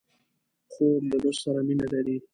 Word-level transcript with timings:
خور 0.71 0.99
له 1.09 1.17
لوست 1.23 1.41
سره 1.45 1.59
مینه 1.67 1.87
لري. 1.93 2.17